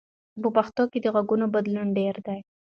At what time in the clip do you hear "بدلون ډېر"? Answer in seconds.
1.55-2.15